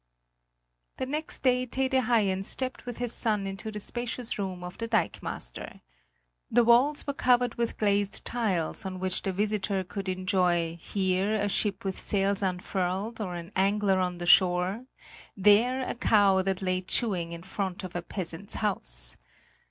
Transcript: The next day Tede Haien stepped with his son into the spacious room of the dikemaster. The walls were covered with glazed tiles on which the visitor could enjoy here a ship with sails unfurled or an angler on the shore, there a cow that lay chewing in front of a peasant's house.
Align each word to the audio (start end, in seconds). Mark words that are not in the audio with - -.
The 0.97 1.05
next 1.05 1.43
day 1.43 1.67
Tede 1.67 2.05
Haien 2.05 2.41
stepped 2.41 2.87
with 2.87 2.97
his 2.97 3.13
son 3.13 3.45
into 3.45 3.69
the 3.71 3.79
spacious 3.79 4.39
room 4.39 4.63
of 4.63 4.79
the 4.79 4.87
dikemaster. 4.87 5.81
The 6.49 6.63
walls 6.63 7.05
were 7.05 7.13
covered 7.13 7.53
with 7.53 7.77
glazed 7.77 8.25
tiles 8.25 8.83
on 8.83 8.99
which 8.99 9.21
the 9.21 9.31
visitor 9.31 9.83
could 9.83 10.09
enjoy 10.09 10.75
here 10.81 11.35
a 11.35 11.47
ship 11.47 11.83
with 11.85 11.99
sails 11.99 12.41
unfurled 12.41 13.21
or 13.21 13.35
an 13.35 13.51
angler 13.55 13.99
on 13.99 14.17
the 14.17 14.25
shore, 14.25 14.87
there 15.37 15.87
a 15.87 15.93
cow 15.93 16.41
that 16.41 16.63
lay 16.63 16.81
chewing 16.81 17.31
in 17.31 17.43
front 17.43 17.83
of 17.83 17.95
a 17.95 18.01
peasant's 18.01 18.55
house. 18.55 19.17